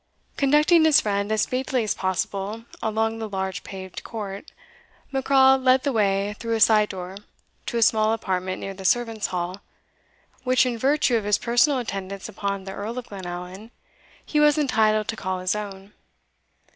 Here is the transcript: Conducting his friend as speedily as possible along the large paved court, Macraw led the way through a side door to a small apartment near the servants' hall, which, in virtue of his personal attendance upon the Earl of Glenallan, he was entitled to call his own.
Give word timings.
Conducting 0.35 0.83
his 0.83 0.99
friend 0.99 1.31
as 1.31 1.43
speedily 1.43 1.83
as 1.83 1.93
possible 1.93 2.65
along 2.81 3.19
the 3.19 3.29
large 3.29 3.61
paved 3.63 4.03
court, 4.03 4.49
Macraw 5.11 5.57
led 5.57 5.83
the 5.83 5.93
way 5.93 6.33
through 6.39 6.55
a 6.55 6.59
side 6.59 6.89
door 6.89 7.17
to 7.67 7.77
a 7.77 7.83
small 7.83 8.11
apartment 8.11 8.59
near 8.59 8.73
the 8.73 8.83
servants' 8.83 9.27
hall, 9.27 9.61
which, 10.43 10.65
in 10.65 10.75
virtue 10.75 11.17
of 11.17 11.23
his 11.23 11.37
personal 11.37 11.77
attendance 11.77 12.27
upon 12.27 12.63
the 12.63 12.71
Earl 12.73 12.97
of 12.97 13.09
Glenallan, 13.09 13.69
he 14.25 14.39
was 14.39 14.57
entitled 14.57 15.07
to 15.09 15.15
call 15.15 15.37
his 15.37 15.55
own. 15.55 15.93